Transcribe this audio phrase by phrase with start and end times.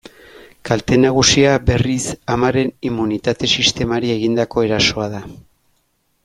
[0.67, 2.05] Kalte nagusia, berriz,
[2.37, 5.23] amaren immunitate-sistemari egindako erasoa da.